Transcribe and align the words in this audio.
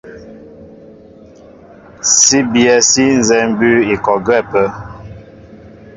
Sí 2.13 2.37
bíyɛ́ 2.51 2.79
sí 2.89 3.03
nzɛ́ɛ́ 3.19 3.47
mbʉ́ʉ́ 3.51 3.79
i 3.93 3.95
kɔ 4.03 4.13
gwɛ́ 4.25 4.37
ápə́. 4.43 4.67